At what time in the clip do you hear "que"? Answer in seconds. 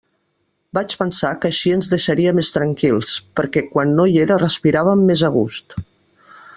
1.43-1.49